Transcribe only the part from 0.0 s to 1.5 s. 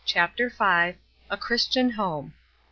CHAPTER V. "A